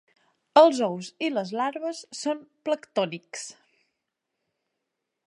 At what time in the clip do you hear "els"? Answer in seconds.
0.59-0.79